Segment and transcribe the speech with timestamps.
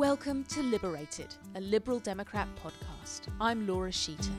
[0.00, 3.28] Welcome to Liberated, a Liberal Democrat podcast.
[3.38, 4.32] I'm Laura Sheeter.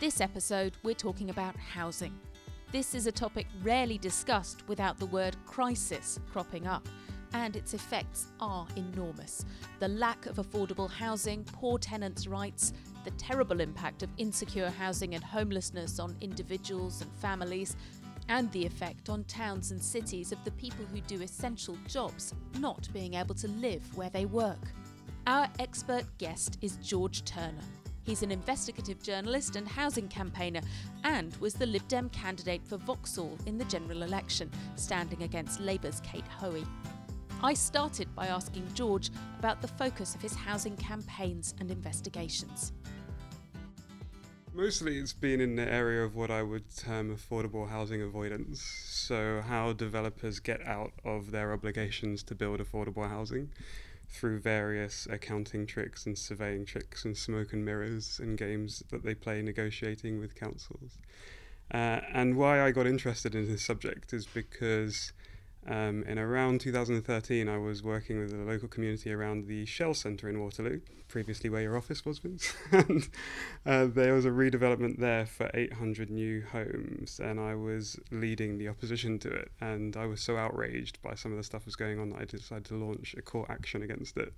[0.00, 2.12] This episode, we're talking about housing.
[2.72, 6.86] This is a topic rarely discussed without the word crisis cropping up,
[7.32, 9.46] and its effects are enormous.
[9.80, 12.74] The lack of affordable housing, poor tenants' rights,
[13.04, 17.76] the terrible impact of insecure housing and homelessness on individuals and families,
[18.28, 22.88] and the effect on towns and cities of the people who do essential jobs not
[22.92, 24.72] being able to live where they work.
[25.26, 27.62] Our expert guest is George Turner.
[28.04, 30.62] He's an investigative journalist and housing campaigner,
[31.04, 36.00] and was the Lib Dem candidate for Vauxhall in the general election, standing against Labour's
[36.00, 36.64] Kate Hoey.
[37.44, 42.72] I started by asking George about the focus of his housing campaigns and investigations.
[44.54, 48.60] Mostly it's been in the area of what I would term affordable housing avoidance.
[48.60, 53.48] So, how developers get out of their obligations to build affordable housing
[54.10, 59.14] through various accounting tricks and surveying tricks and smoke and mirrors and games that they
[59.14, 60.98] play negotiating with councils.
[61.72, 65.14] Uh, and why I got interested in this subject is because
[65.66, 70.28] um, in around 2013, I was working with the local community around the Shell Centre
[70.28, 72.52] in Waterloo, previously where your office was, Vince.
[72.72, 73.08] and
[73.64, 78.68] uh, there was a redevelopment there for 800 new homes, and I was leading the
[78.68, 79.52] opposition to it.
[79.60, 82.20] And I was so outraged by some of the stuff that was going on that
[82.20, 84.32] I decided to launch a court action against it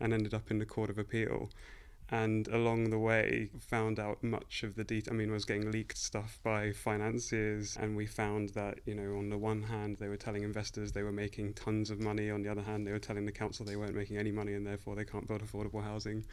[0.00, 1.50] and ended up in the Court of Appeal
[2.12, 5.14] and along the way found out much of the detail.
[5.14, 9.30] I mean, was getting leaked stuff by financiers, and we found that you know, on
[9.30, 12.30] the one hand, they were telling investors they were making tons of money.
[12.30, 14.66] On the other hand, they were telling the council they weren't making any money, and
[14.66, 16.26] therefore they can't build affordable housing.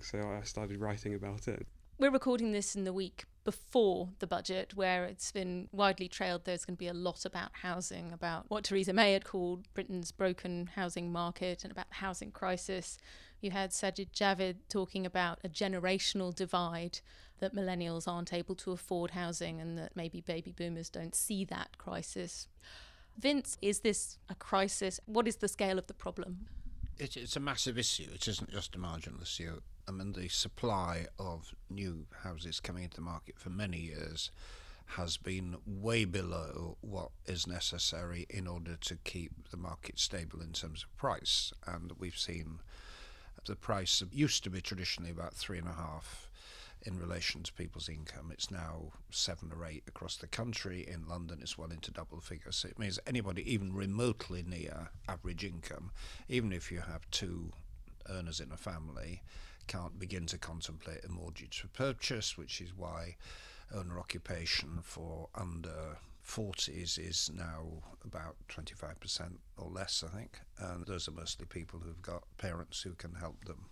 [0.00, 1.66] So I started writing about it.
[1.98, 6.64] We're recording this in the week before the budget, where it's been widely trailed there's
[6.64, 10.70] going to be a lot about housing, about what Theresa May had called Britain's broken
[10.74, 12.96] housing market, and about the housing crisis.
[13.40, 17.00] You had Sajid Javid talking about a generational divide
[17.38, 21.78] that millennials aren't able to afford housing and that maybe baby boomers don't see that
[21.78, 22.48] crisis.
[23.16, 25.00] Vince, is this a crisis?
[25.06, 26.46] What is the scale of the problem?
[26.98, 28.08] It, it's a massive issue.
[28.12, 29.60] It isn't just a marginal issue.
[29.86, 34.30] I mean, the supply of new houses coming into the market for many years
[34.96, 40.52] has been way below what is necessary in order to keep the market stable in
[40.52, 41.52] terms of price.
[41.66, 42.60] And we've seen
[43.46, 46.28] the price used to be traditionally about three and a half
[46.82, 48.30] in relation to people's income.
[48.32, 50.86] It's now seven or eight across the country.
[50.88, 52.56] In London, it's well into double figures.
[52.56, 55.90] So it means anybody even remotely near average income,
[56.28, 57.52] even if you have two
[58.08, 59.22] earners in a family,
[59.66, 63.16] can't begin to contemplate a mortgage for purchase, which is why
[63.74, 65.98] owner occupation for under
[66.28, 67.64] 40s is now
[68.04, 70.40] about 25% or less, I think.
[70.58, 73.66] And those are mostly people who've got parents who can help them.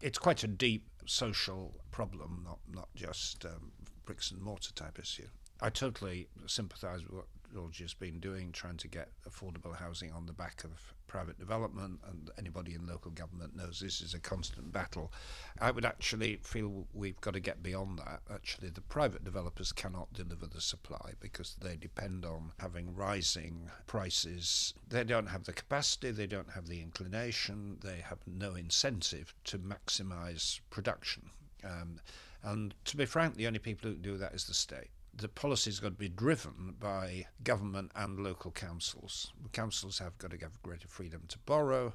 [0.00, 3.70] It's quite a deep social problem, not, not just um,
[4.04, 5.28] bricks and mortar type issue.
[5.60, 10.32] I totally sympathise with what George's been doing, trying to get affordable housing on the
[10.32, 15.12] back of private development, and anybody in local government knows this is a constant battle.
[15.60, 18.22] I would actually feel we've got to get beyond that.
[18.32, 24.72] Actually, the private developers cannot deliver the supply because they depend on having rising prices.
[24.88, 29.58] They don't have the capacity, they don't have the inclination, they have no incentive to
[29.58, 31.28] maximize production.
[31.62, 32.00] Um,
[32.42, 35.28] and to be frank, the only people who can do that is the state the
[35.28, 39.32] policy's got to be driven by government and local councils.
[39.52, 41.94] Councils have got to have greater freedom to borrow.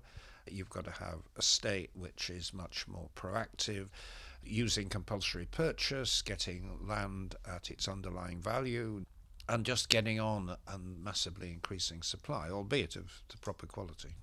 [0.49, 3.89] You've got to have a state which is much more proactive,
[4.43, 9.03] using compulsory purchase, getting land at its underlying value,
[9.49, 14.15] and just getting on and massively increasing supply, albeit of the proper quality.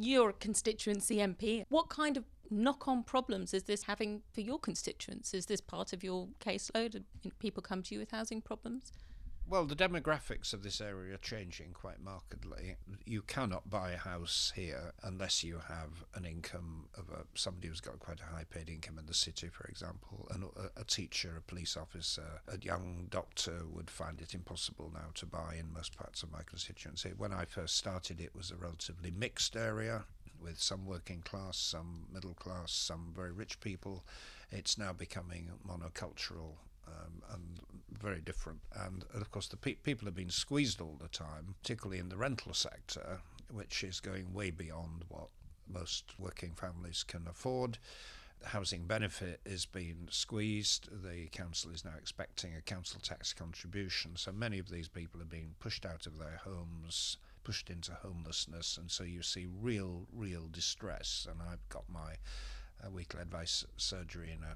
[0.00, 5.34] Your constituency MP, what kind of knock on problems is this having for your constituents?
[5.34, 7.02] Is this part of your caseload?
[7.40, 8.92] People come to you with housing problems?
[9.50, 12.76] Well, the demographics of this area are changing quite markedly.
[13.06, 17.80] You cannot buy a house here unless you have an income of a, somebody who's
[17.80, 20.28] got quite a high paid income in the city, for example.
[20.30, 20.44] And
[20.76, 25.56] a, teacher, a police officer, a young doctor would find it impossible now to buy
[25.58, 27.12] in most parts of my constituency.
[27.16, 30.04] When I first started, it was a relatively mixed area
[30.38, 34.04] with some working class, some middle class, some very rich people.
[34.50, 36.56] It's now becoming monocultural
[37.00, 37.60] um, and
[38.00, 38.60] very different.
[38.74, 42.16] And of course, the pe- people have been squeezed all the time, particularly in the
[42.16, 43.20] rental sector,
[43.50, 45.28] which is going way beyond what
[45.70, 47.78] most working families can afford.
[48.40, 50.88] The housing benefit is being squeezed.
[51.02, 54.12] The council is now expecting a council tax contribution.
[54.16, 57.16] So many of these people are being pushed out of their homes
[57.48, 61.26] pushed into homelessness, and so you see real, real distress.
[61.30, 62.16] And I've got my
[62.84, 64.54] uh, weekly advice surgery in a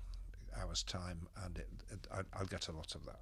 [0.61, 3.21] hour's time, and it, it, I, I'll get a lot of that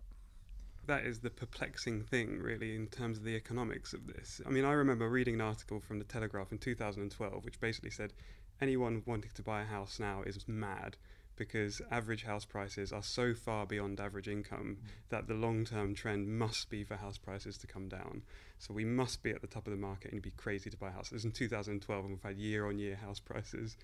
[0.87, 4.41] that is the perplexing thing, really, in terms of the economics of this.
[4.45, 8.13] I mean, I remember reading an article from the Telegraph in 2012, which basically said
[8.61, 10.97] anyone wanting to buy a house now is mad
[11.37, 14.89] because average house prices are so far beyond average income mm.
[15.09, 18.23] that the long term trend must be for house prices to come down.
[18.59, 20.77] So we must be at the top of the market and you'd be crazy to
[20.77, 21.09] buy a house.
[21.09, 23.77] This is in 2012 and we've had year on year house prices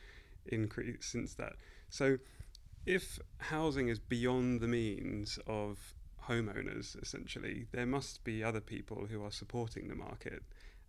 [0.47, 1.55] increase since that.
[1.89, 2.19] So
[2.87, 5.95] if housing is beyond the means of
[6.29, 10.43] homeowners, essentially, there must be other people who are supporting the market.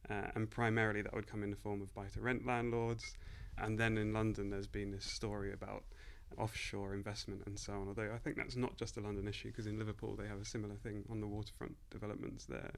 [0.10, 3.18] Uh, and primarily that would come in the form of buy to rent landlords.
[3.58, 5.84] And then in London, there's been this story about
[6.38, 7.88] offshore investment and so on.
[7.88, 10.46] Although I think that's not just a London issue, because in Liverpool they have a
[10.46, 12.74] similar thing on the waterfront developments there.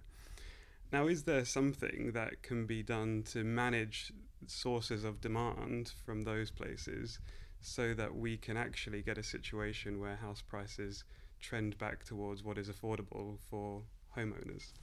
[0.92, 4.12] Now, is there something that can be done to manage
[4.48, 7.19] sources of demand from those places
[7.61, 11.03] so that we can actually get a situation where house prices
[11.39, 13.83] trend back towards what is affordable for
[14.15, 14.73] homeowners?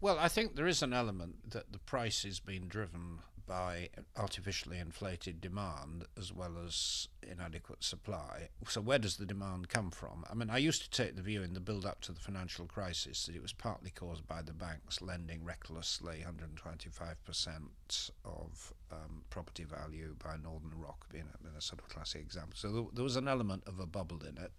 [0.00, 4.78] Well, I think there is an element that the price is being driven by artificially
[4.78, 8.50] inflated demand as well as inadequate supply.
[8.68, 10.24] So, where does the demand come from?
[10.30, 12.66] I mean, I used to take the view in the build up to the financial
[12.66, 19.64] crisis that it was partly caused by the banks lending recklessly 125% of um, property
[19.64, 22.54] value by Northern Rock being a, sort of classic example.
[22.54, 24.52] So, there, there was an element of a bubble in it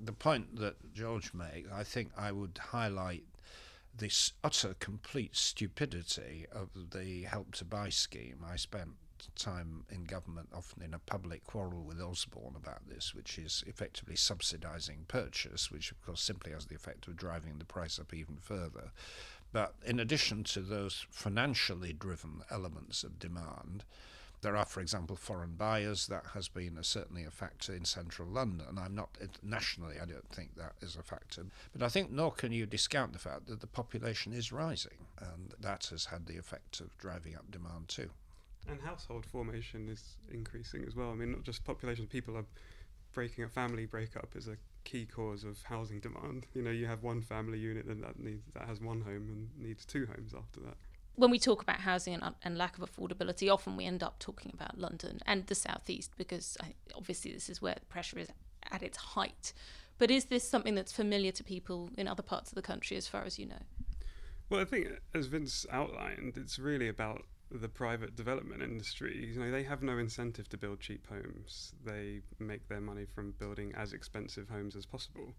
[0.00, 3.22] the point that George makes, I think I would highlight
[3.96, 8.44] this utter complete stupidity of the help to buy scheme.
[8.44, 8.90] I spent
[9.36, 14.16] time in government, often in a public quarrel with Osborne about this, which is effectively
[14.16, 18.36] subsidising purchase, which of course simply has the effect of driving the price up even
[18.36, 18.90] further.
[19.52, 23.84] But in addition to those financially driven elements of demand,
[24.44, 26.06] there are, for example, foreign buyers.
[26.06, 28.78] That has been a, certainly a factor in central London.
[28.78, 29.96] I'm not nationally.
[30.00, 33.18] I don't think that is a factor, but I think nor can you discount the
[33.18, 37.50] fact that the population is rising, and that has had the effect of driving up
[37.50, 38.10] demand too.
[38.68, 41.10] And household formation is increasing as well.
[41.10, 42.06] I mean, not just population.
[42.06, 42.46] People are
[43.12, 43.50] breaking up.
[43.50, 46.46] Family breakup is a key cause of housing demand.
[46.54, 49.48] You know, you have one family unit and that needs that has one home and
[49.58, 50.76] needs two homes after that
[51.16, 54.50] when we talk about housing and, and, lack of affordability, often we end up talking
[54.52, 58.28] about London and the southeast because I, obviously this is where the pressure is
[58.70, 59.52] at its height.
[59.98, 63.06] But is this something that's familiar to people in other parts of the country, as
[63.06, 63.62] far as you know?
[64.50, 69.30] Well, I think, as Vince outlined, it's really about the private development industry.
[69.32, 71.72] You know, they have no incentive to build cheap homes.
[71.84, 75.34] They make their money from building as expensive homes as possible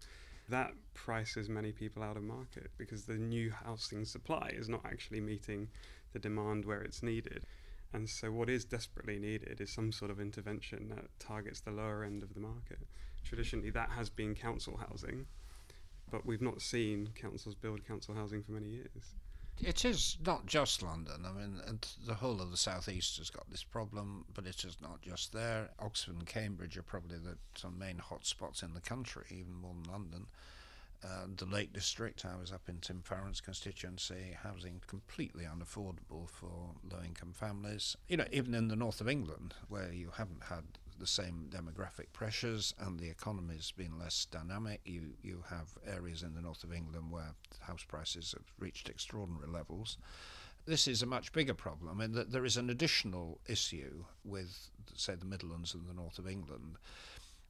[0.48, 5.20] that prices many people out of market because the new housing supply is not actually
[5.20, 5.68] meeting
[6.12, 7.44] the demand where it's needed.
[7.92, 12.04] And so, what is desperately needed is some sort of intervention that targets the lower
[12.04, 12.80] end of the market.
[13.24, 15.26] Traditionally, that has been council housing,
[16.10, 19.14] but we've not seen councils build council housing for many years.
[19.62, 21.24] It is not just London.
[21.24, 21.60] I mean,
[22.06, 25.70] the whole of the southeast has got this problem, but it is not just there.
[25.78, 29.92] Oxford and Cambridge are probably the some main hotspots in the country, even more than
[29.92, 30.26] London.
[31.04, 36.74] Uh, the Lake District, I was up in Tim Farron's constituency, housing completely unaffordable for
[36.90, 37.96] low income families.
[38.08, 40.64] You know, even in the north of England, where you haven't had
[40.98, 44.80] the same demographic pressures and the economy's been less dynamic.
[44.84, 49.48] You you have areas in the north of England where house prices have reached extraordinary
[49.48, 49.98] levels.
[50.66, 52.00] This is a much bigger problem.
[52.00, 56.26] I that there is an additional issue with, say, the Midlands and the north of
[56.26, 56.78] England,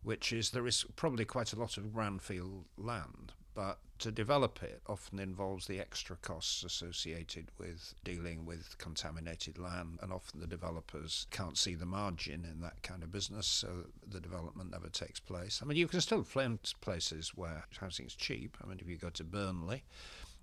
[0.02, 4.82] which is there is probably quite a lot of brownfield land, but to develop it
[4.86, 11.26] often involves the extra costs associated with dealing with contaminated land, and often the developers
[11.30, 15.60] can't see the margin in that kind of business, so the development never takes place.
[15.62, 18.58] I mean, you can still find places where housing is cheap.
[18.62, 19.82] I mean, if you go to Burnley,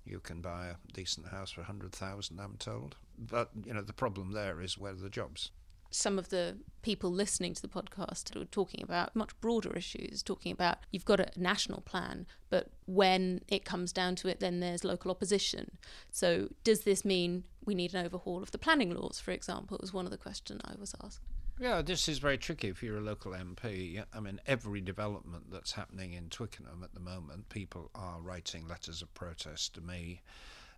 [0.03, 2.96] you can buy a decent house for 100,000, I'm told.
[3.20, 5.51] But, you know, the problem there is where are the jobs?
[5.94, 10.52] Some of the people listening to the podcast are talking about much broader issues, talking
[10.52, 14.84] about you've got a national plan, but when it comes down to it, then there's
[14.84, 15.78] local opposition.
[16.12, 19.78] So, does this mean we need an overhaul of the planning laws, for example?
[19.80, 21.22] Was one of the questions I was asked.
[21.60, 24.04] Yeah, this is very tricky if you're a local MP.
[24.12, 29.04] I mean, every development that's happening in Twickenham at the moment, people are writing letters
[29.04, 30.22] of protest to me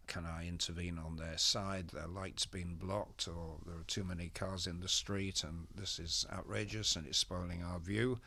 [0.07, 1.89] can I intervene on their side?
[1.89, 5.99] Their light's been blocked, or there are too many cars in the street, and this
[5.99, 8.19] is outrageous and it's spoiling our view.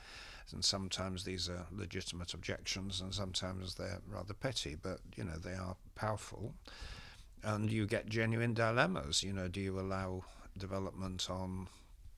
[0.53, 5.55] And sometimes these are legitimate objections, and sometimes they're rather petty, but you know they
[5.55, 6.55] are powerful.
[7.45, 9.23] And you get genuine dilemmas.
[9.23, 10.25] You know, do you allow
[10.57, 11.69] development on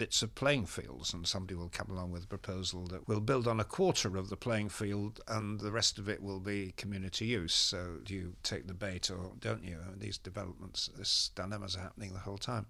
[0.00, 3.46] bits of playing fields, and somebody will come along with a proposal that will build
[3.46, 7.26] on a quarter of the playing field, and the rest of it will be community
[7.26, 7.52] use.
[7.52, 9.76] So, do you take the bait or don't you?
[9.94, 12.64] these developments, these dilemmas are happening the whole time.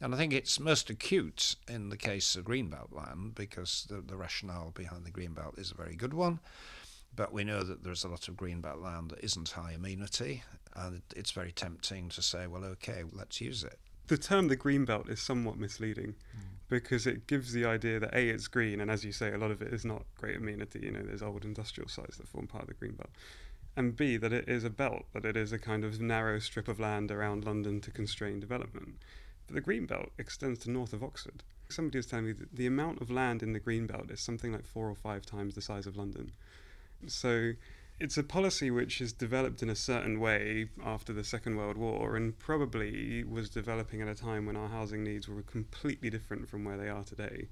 [0.00, 4.16] And I think it's most acute in the case of Greenbelt land because the, the
[4.16, 6.38] rationale behind the Greenbelt is a very good one.
[7.16, 10.44] But we know that there's a lot of Greenbelt land that isn't high amenity,
[10.76, 13.80] and it's very tempting to say, well, okay, let's use it.
[14.06, 16.14] The term the Greenbelt is somewhat misleading.
[16.36, 19.38] Mm because it gives the idea that a it's green and as you say a
[19.38, 22.46] lot of it is not great amenity you know there's old industrial sites that form
[22.46, 23.10] part of the green belt
[23.78, 26.66] and b that it is a belt that it is a kind of narrow strip
[26.66, 28.96] of land around london to constrain development.
[29.46, 31.44] But the green belt extends to north of oxford.
[31.70, 34.52] Somebody was telling me that the amount of land in the green belt is something
[34.52, 36.32] like four or five times the size of london.
[37.06, 37.52] So
[38.00, 42.14] it's a policy which is developed in a certain way after the Second World War
[42.14, 46.64] and probably was developing at a time when our housing needs were completely different from
[46.64, 47.48] where they are today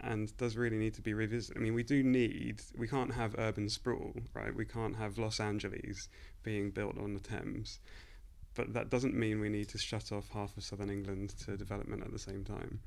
[0.00, 1.56] and does really need to be revisited.
[1.56, 4.54] I mean, we do need, we can't have urban sprawl, right?
[4.54, 6.08] We can't have Los Angeles
[6.42, 7.78] being built on the Thames.
[8.54, 12.02] But that doesn't mean we need to shut off half of southern England to development
[12.02, 12.80] at the same time.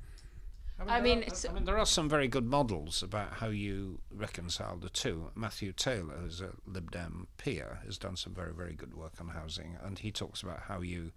[0.88, 3.48] I mean, I mean, are, I mean, there are some very good models about how
[3.48, 5.30] you reconcile the two.
[5.34, 9.28] Matthew Taylor, who's a Lib Dem peer, has done some very, very good work on
[9.28, 11.12] housing, and he talks about how you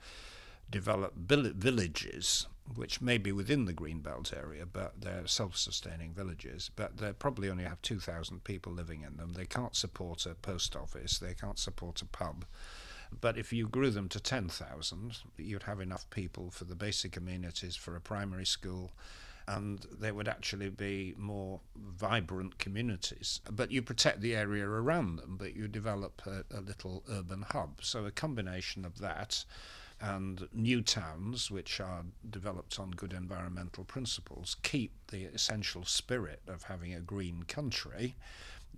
[0.70, 7.14] develop villages, which may be within the Greenbelt area, but they're self-sustaining villages, but they
[7.14, 9.34] probably only have 2,000 people living in them.
[9.34, 12.46] They can't support a post office, they can't support a pub.
[13.22, 17.76] But if you grew them to 10,000, you'd have enough people for the basic amenities
[17.76, 18.92] for a primary school,
[19.48, 23.42] and they would actually be more vibrant communities.
[23.50, 27.80] But you protect the area around them, but you develop a, a little urban hub.
[27.82, 29.46] So a combination of that
[30.02, 36.64] and new towns, which are developed on good environmental principles, keep the essential spirit of
[36.64, 38.16] having a green country,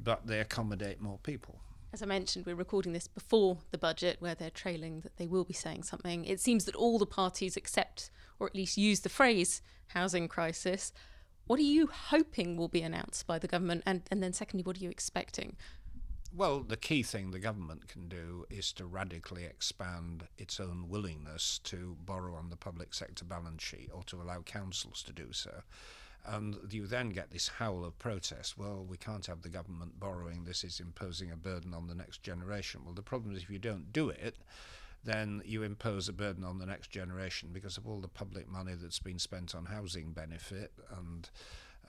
[0.01, 1.59] but they accommodate more people.
[1.93, 5.45] As I mentioned, we're recording this before the budget, where they're trailing that they will
[5.45, 6.25] be saying something.
[6.25, 10.91] It seems that all the parties accept, or at least use the phrase, housing crisis.
[11.45, 13.83] What are you hoping will be announced by the government?
[13.85, 15.55] And, and then, secondly, what are you expecting?
[16.33, 21.59] Well, the key thing the government can do is to radically expand its own willingness
[21.63, 25.61] to borrow on the public sector balance sheet or to allow councils to do so.
[26.29, 28.57] And you then get this howl of protest.
[28.57, 30.43] Well, we can't have the government borrowing.
[30.43, 32.81] This is imposing a burden on the next generation.
[32.83, 34.35] Well, the problem is if you don't do it,
[35.03, 38.73] then you impose a burden on the next generation because of all the public money
[38.75, 41.29] that's been spent on housing benefit and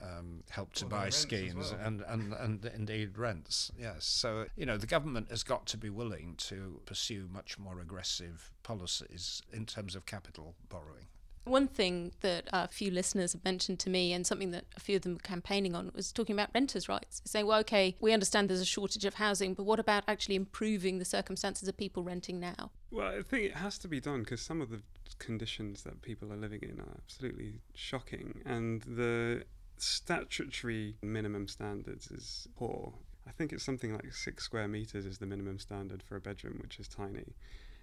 [0.01, 1.81] um, help to well, buy schemes well.
[1.85, 3.71] and, and, and indeed rents.
[3.77, 4.05] Yes.
[4.05, 8.51] So, you know, the government has got to be willing to pursue much more aggressive
[8.63, 11.07] policies in terms of capital borrowing.
[11.49, 14.97] One thing that a few listeners have mentioned to me, and something that a few
[14.97, 17.23] of them were campaigning on, was talking about renters' rights.
[17.25, 20.99] Saying, well, okay, we understand there's a shortage of housing, but what about actually improving
[20.99, 22.69] the circumstances of people renting now?
[22.91, 24.81] Well, I think it has to be done because some of the
[25.17, 29.43] conditions that people are living in are absolutely shocking, and the
[29.77, 32.93] statutory minimum standards is poor.
[33.27, 36.59] I think it's something like six square meters is the minimum standard for a bedroom,
[36.61, 37.33] which is tiny.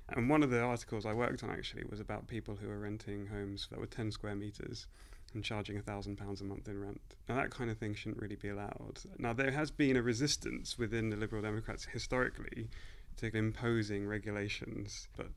[0.09, 3.27] And one of the articles I worked on actually was about people who are renting
[3.27, 4.87] homes that were 10 square metres
[5.35, 7.01] and charging £1,000 a month in rent.
[7.29, 9.01] Now, that kind of thing shouldn't really be allowed.
[9.19, 12.69] Now, there has been a resistance within the Liberal Democrats historically
[13.17, 15.29] to imposing regulations, but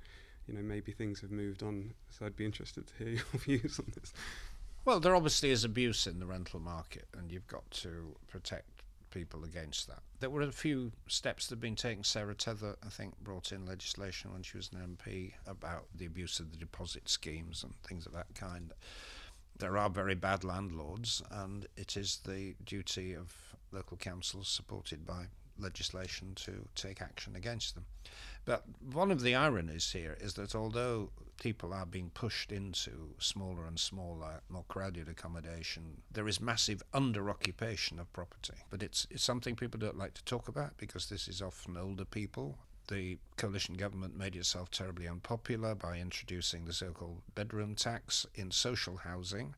[0.47, 1.93] you know, maybe things have moved on.
[2.09, 4.13] So I'd be interested to hear your views on this.
[4.85, 8.78] Well, there obviously is abuse in the rental market, and you've got to protect
[9.11, 9.99] people against that.
[10.19, 12.03] There were a few steps that have been taken.
[12.03, 16.39] Sarah Teather, I think, brought in legislation when she was an MP about the abuse
[16.39, 18.73] of the deposit schemes and things of that kind.
[19.57, 23.33] There are very bad landlords, and it is the duty of
[23.71, 27.85] local councils supported by legislation to take action against them.
[28.45, 28.63] But
[28.93, 33.79] one of the ironies here is that although people are being pushed into smaller and
[33.79, 38.55] smaller, more crowded accommodation, there is massive under-occupation of property.
[38.69, 42.05] But it's, it's something people don't like to talk about because this is often older
[42.05, 42.57] people.
[42.89, 48.51] The coalition government made itself terribly unpopular by introducing the so called bedroom tax in
[48.51, 49.55] social housing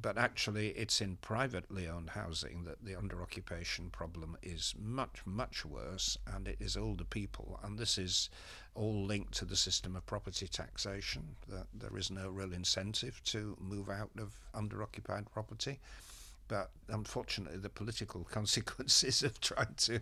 [0.00, 5.64] but actually it's in privately owned housing that the under occupation problem is much much
[5.64, 7.58] worse and it is older people.
[7.62, 8.28] And this is
[8.74, 13.56] all linked to the system of property taxation that there is no real incentive to
[13.60, 15.78] move out of under occupied property
[16.48, 20.00] But unfortunately, the political consequences of trying to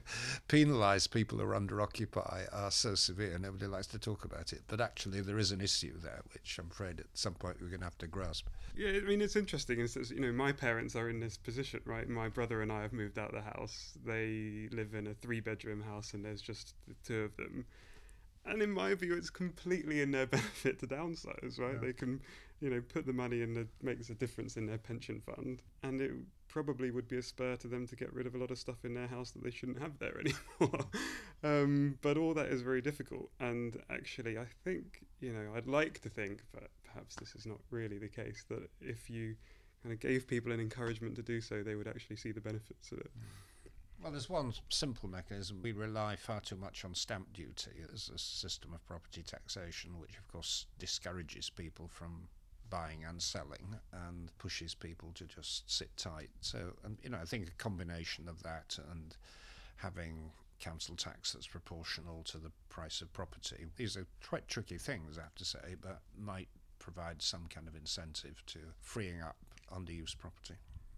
[0.49, 3.39] penalise people who are under occupy are so severe.
[3.39, 4.63] Nobody likes to talk about it.
[4.69, 7.81] But actually, there is an issue there, which I'm afraid at some point we're going
[7.81, 8.49] to have to grasp.
[8.77, 9.81] Yeah, I mean, it's interesting.
[9.81, 12.09] It's, you know, my parents are in this position, right?
[12.09, 13.97] My brother and I have moved out of the house.
[14.05, 17.65] They live in a three bedroom house, and there's just the two of them.
[18.47, 21.75] And in my view, it's completely in their benefit to downsize, right?
[21.75, 21.81] Yeah.
[21.81, 22.21] They can,
[22.61, 26.01] you know, put the money in that makes a difference in their pension fund, and
[26.01, 26.13] it
[26.55, 28.85] probably would be a spur to them to get rid of a lot of stuff
[28.85, 30.21] in their house that they shouldn't have there
[30.61, 30.87] anymore.
[31.43, 36.01] um, but all that is very difficult, and actually, I think, you know, I'd like
[36.03, 39.35] to think, but perhaps this is not really the case, that if you
[39.83, 42.93] kind of gave people an encouragement to do so, they would actually see the benefits
[42.93, 43.11] of it.
[43.19, 43.71] Mm.
[44.01, 45.59] Well, there's one simple mechanism.
[45.61, 50.17] We rely far too much on stamp duty as a system of property taxation, which
[50.19, 52.29] of course discourages people from
[52.75, 53.77] buying and selling
[54.09, 56.31] and pushes people to just sit tight.
[56.41, 59.17] So, and, you know, I think a combination of that and
[59.77, 63.67] having council tax that's proportional to the price of property.
[63.77, 66.49] These are quite tricky things, I have to say, but might
[66.81, 69.37] provide some kind of incentive to freeing up
[69.73, 70.55] underused property.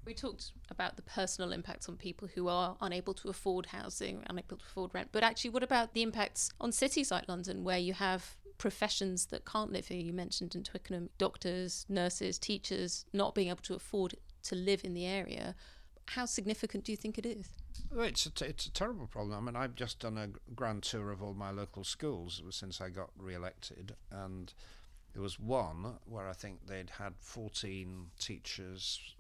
[0.06, 4.56] We talked about the personal impacts on people who are unable to afford housing, unable
[4.56, 5.09] to afford rent.
[5.12, 9.45] But actually, what about the impacts on cities like London, where you have professions that
[9.45, 10.01] can't live here?
[10.01, 14.95] You mentioned in Twickenham doctors, nurses, teachers not being able to afford to live in
[14.95, 15.55] the area.
[16.11, 17.49] How significant do you think it is?
[17.97, 19.37] It's a t- it's a terrible problem.
[19.37, 22.91] I mean, I've just done a grand tour of all my local schools since I
[22.91, 24.53] got re-elected, and
[25.13, 29.17] there was one where I think they'd had 14 teachers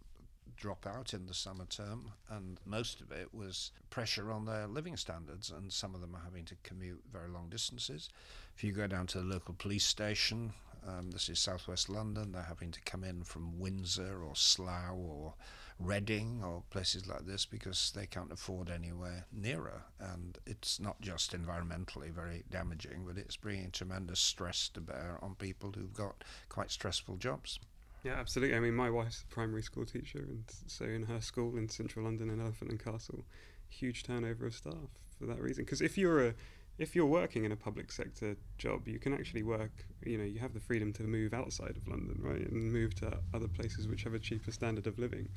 [0.56, 4.96] drop out in the summer term, and most of it was pressure on their living
[4.96, 8.08] standards, and some of them are having to commute very long distances.
[8.56, 10.54] If you go down to the local police station,
[10.88, 15.34] um, this is southwest London, they're having to come in from Windsor or Slough or
[15.78, 19.82] Reading or places like this because they can't afford anywhere nearer.
[20.00, 25.34] And it's not just environmentally very damaging, but it's bringing tremendous stress to bear on
[25.34, 27.60] people who've got quite stressful jobs.
[28.04, 28.56] Yeah, absolutely.
[28.56, 32.06] I mean, my wife's a primary school teacher, and so in her school in central
[32.06, 33.26] London in Elephant and Castle,
[33.68, 34.88] huge turnover of staff
[35.18, 35.64] for that reason.
[35.64, 36.34] Because if you're a
[36.78, 39.72] if you're working in a public sector job, you can actually work.
[40.04, 43.18] You know, you have the freedom to move outside of London, right, and move to
[43.32, 45.28] other places which have a cheaper standard of living.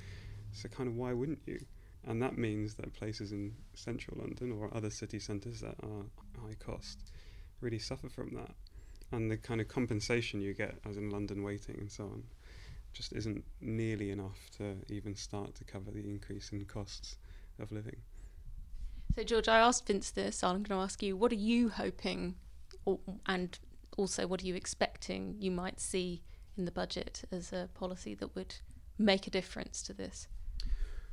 [0.52, 1.60] So, kind of, why wouldn't you?
[2.08, 6.06] And that means that places in central London or other city centres that are
[6.41, 7.12] high cost
[7.62, 8.52] really suffer from that.
[9.12, 12.23] And the kind of compensation you get, as in London weighting and so on,
[12.93, 17.17] just isn't nearly enough to even start to cover the increase in costs
[17.60, 17.97] of living.
[19.19, 22.36] So, George, I asked Vince this, I'm going to ask you what are you hoping,
[22.86, 23.60] or, and
[23.97, 26.23] also what are you expecting you might see
[26.58, 28.55] in the budget as a policy that would
[28.97, 30.29] make a difference to this?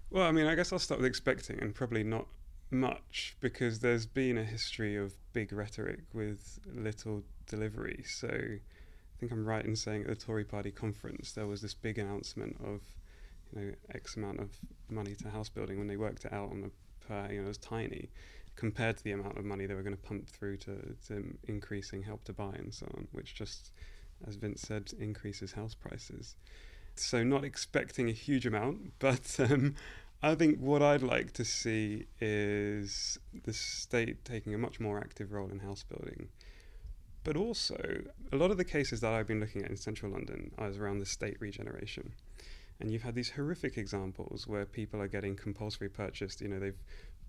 [0.09, 2.29] Well, I mean, I guess I'll start with expecting, and probably not
[2.71, 8.05] much because there's been a history of big rhetoric with little delivery.
[8.07, 11.75] So, I think I'm right in saying at the Tory party conference there was this
[11.75, 12.83] big announcement of
[13.53, 14.51] you know X amount of
[14.88, 16.71] money to house building when they worked it out on the
[17.07, 18.11] per you know it was tiny
[18.57, 22.03] compared to the amount of money they were going to pump through to, to increasing
[22.03, 23.71] help to buy and so on, which just
[24.27, 26.37] as Vince said increases house prices.
[26.95, 29.75] So not expecting a huge amount, but um,
[30.23, 35.33] I think what I'd like to see is the state taking a much more active
[35.33, 36.29] role in house building
[37.27, 40.53] but also, a lot of the cases that I've been looking at in central London
[40.59, 42.12] are around the state regeneration.
[42.81, 46.41] And you've had these horrific examples where people are getting compulsory purchased.
[46.41, 46.83] You know, they've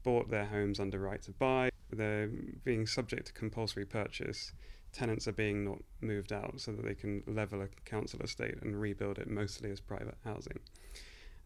[0.03, 2.27] bought their homes under right to buy, they're
[2.63, 4.51] being subject to compulsory purchase.
[4.93, 8.79] Tenants are being not moved out so that they can level a council estate and
[8.79, 10.59] rebuild it mostly as private housing.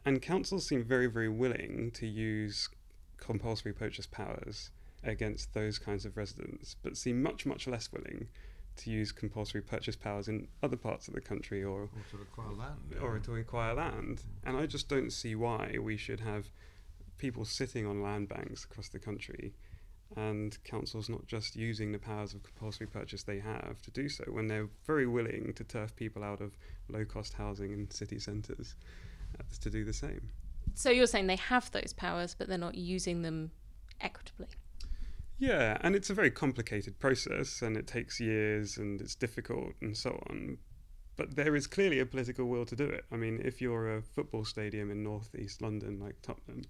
[0.05, 2.69] And councils seem very, very willing to use
[3.17, 4.71] compulsory purchase powers
[5.03, 8.27] against those kinds of residents, but seem much, much less willing
[8.77, 12.53] to use compulsory purchase powers in other parts of the country or, or to acquire
[12.53, 12.95] land.
[13.01, 14.23] Or to acquire land.
[14.43, 16.49] And I just don't see why we should have
[17.17, 19.53] people sitting on land banks across the country
[20.17, 24.25] and councils not just using the powers of compulsory purchase they have to do so
[24.25, 26.57] when they're very willing to turf people out of
[26.89, 28.75] low cost housing in city centres
[29.39, 30.29] uh, to do the same.
[30.73, 33.51] So you're saying they have those powers, but they're not using them
[34.01, 34.47] equitably?
[35.41, 39.97] Yeah, and it's a very complicated process and it takes years and it's difficult and
[39.97, 40.59] so on.
[41.15, 43.05] But there is clearly a political will to do it.
[43.11, 46.61] I mean, if you're a football stadium in northeast London like Tottenham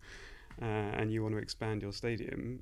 [0.61, 2.61] uh, and you want to expand your stadium,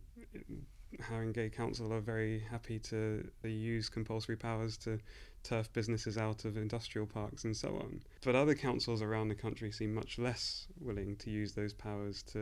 [1.00, 4.98] Haringey Council are very happy to use compulsory powers to
[5.44, 8.02] turf businesses out of industrial parks and so on.
[8.24, 12.40] But other councils around the country seem much less willing to use those powers to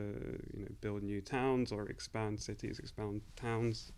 [0.53, 3.91] you know, build new towns or expand cities, expand towns.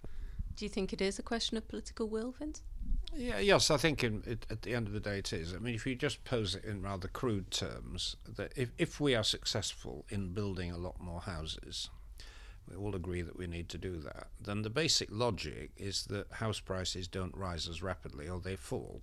[0.56, 2.64] Do you think it is a question of political will, Vince?
[3.16, 5.54] Yeah, yes, I think in, it, at the end of the day it is.
[5.54, 9.16] I mean, if you just pose it in rather crude terms, that if, if we
[9.16, 11.90] are successful in building a lot more houses,
[12.70, 16.32] we all agree that we need to do that, then the basic logic is that
[16.34, 19.02] house prices don't rise as rapidly or they fall.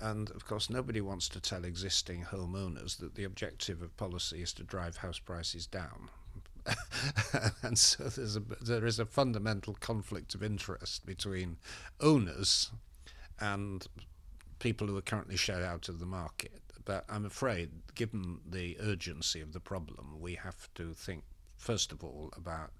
[0.00, 4.52] And of course, nobody wants to tell existing homeowners that the objective of policy is
[4.54, 6.10] to drive house prices down.
[7.62, 11.58] and so there's a there is a fundamental conflict of interest between
[12.00, 12.70] owners
[13.38, 13.86] and
[14.58, 16.62] people who are currently shut out of the market.
[16.84, 21.24] But I'm afraid, given the urgency of the problem, we have to think
[21.64, 22.70] first of all about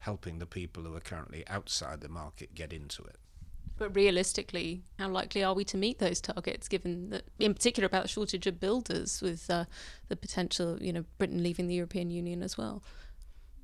[0.00, 3.16] helping the people who are currently outside the market get into it.
[3.78, 8.02] But realistically, how likely are we to meet those targets, given that, in particular, about
[8.02, 9.64] the shortage of builders, with uh,
[10.08, 12.82] the potential, you know, Britain leaving the European Union as well?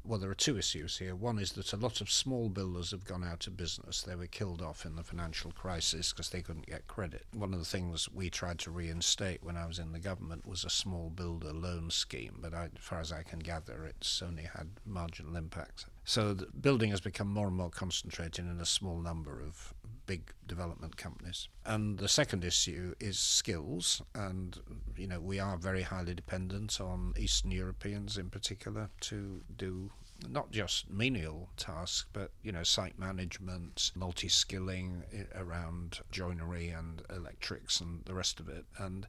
[0.08, 1.14] Well, there are two issues here.
[1.14, 4.00] One is that a lot of small builders have gone out of business.
[4.00, 7.26] They were killed off in the financial crisis because they couldn't get credit.
[7.34, 10.64] One of the things we tried to reinstate when I was in the government was
[10.64, 14.44] a small builder loan scheme, but I, as far as I can gather, it's only
[14.44, 15.84] had marginal impact.
[16.04, 19.74] So building has become more and more concentrated in a small number of
[20.08, 21.48] big development companies.
[21.64, 24.58] And the second issue is skills, and
[24.96, 29.90] you know we are very highly dependent on Eastern Europeans in particular to do
[30.28, 37.80] not just menial tasks, but you know site management, multi-skilling eh, around joinery and electrics
[37.80, 39.06] and the rest of it, and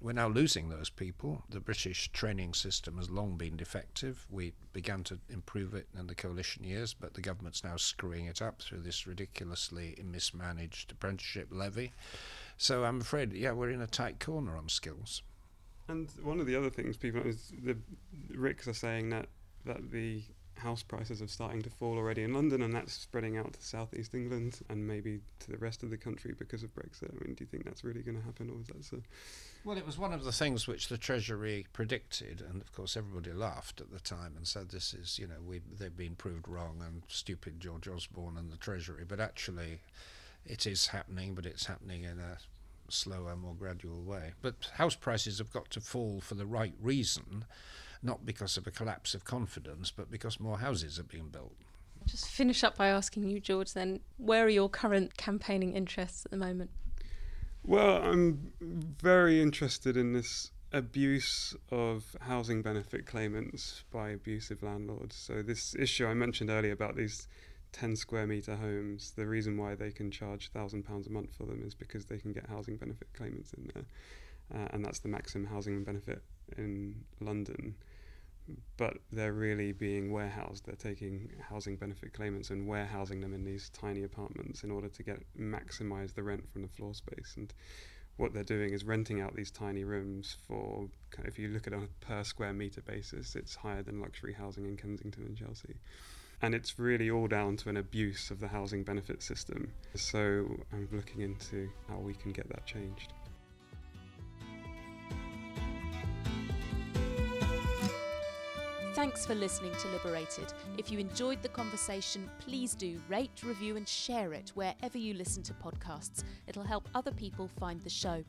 [0.00, 1.42] we're now losing those people.
[1.50, 4.26] The British training system has long been defective.
[4.30, 8.40] We began to improve it in the coalition years, but the government's now screwing it
[8.40, 11.92] up through this ridiculously mismanaged apprenticeship levy.
[12.56, 15.22] So I'm afraid, yeah, we're in a tight corner on skills.
[15.88, 17.76] And one of the other things people is the
[18.32, 19.26] RICS are saying that
[19.66, 20.22] that the
[20.56, 24.14] house prices are starting to fall already in London, and that's spreading out to southeast
[24.14, 27.10] England and maybe to the rest of the country because of Brexit.
[27.10, 29.00] I mean, do you think that's really going to happen, or is that so?
[29.64, 33.32] Well, it was one of the things which the Treasury predicted, and of course everybody
[33.32, 36.82] laughed at the time and said, "This is, you know, we they've been proved wrong
[36.84, 39.82] and stupid George Osborne and the Treasury." But actually,
[40.46, 42.38] it is happening, but it's happening in a
[42.88, 44.32] slower, more gradual way.
[44.40, 47.44] But house prices have got to fall for the right reason
[48.02, 51.52] not because of a collapse of confidence, but because more houses are being built.
[52.06, 56.30] Just finish up by asking you, George, then, where are your current campaigning interests at
[56.30, 56.70] the moment?
[57.64, 65.16] Well, I'm very interested in this abuse of housing benefit claimants by abusive landlords.
[65.16, 67.28] So, this issue I mentioned earlier about these
[67.72, 71.62] 10 square metre homes, the reason why they can charge £1,000 a month for them
[71.64, 73.84] is because they can get housing benefit claimants in there.
[74.52, 76.22] Uh, and that's the maximum housing benefit
[76.56, 77.74] in London
[78.76, 80.66] but they're really being warehoused.
[80.66, 85.02] They're taking housing benefit claimants and warehousing them in these tiny apartments in order to
[85.02, 87.34] get maximize the rent from the floor space.
[87.36, 87.52] And
[88.16, 90.88] what they're doing is renting out these tiny rooms for,
[91.24, 94.34] if you look at it on a per square meter basis, it's higher than luxury
[94.34, 95.76] housing in Kensington and Chelsea.
[96.42, 99.72] And it's really all down to an abuse of the housing benefit system.
[99.94, 103.12] So I'm looking into how we can get that changed.
[109.00, 110.52] Thanks for listening to Liberated.
[110.76, 115.42] If you enjoyed the conversation, please do rate, review, and share it wherever you listen
[115.44, 116.22] to podcasts.
[116.46, 118.22] It'll help other people find the show.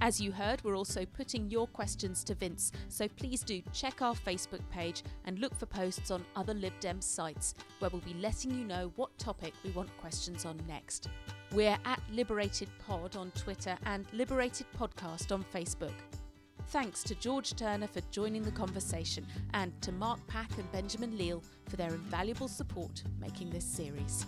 [0.00, 4.16] As you heard, we're also putting your questions to Vince, so please do check our
[4.16, 8.50] Facebook page and look for posts on other Lib Dem sites, where we'll be letting
[8.58, 11.10] you know what topic we want questions on next.
[11.52, 15.94] We're at Liberated Pod on Twitter and Liberated Podcast on Facebook.
[16.72, 21.42] Thanks to George Turner for joining the conversation and to Mark Pack and Benjamin Leal
[21.68, 24.24] for their invaluable support making this series.